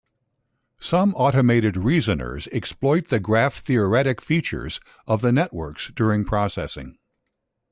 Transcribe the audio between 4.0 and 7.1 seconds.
features of the networks during processing.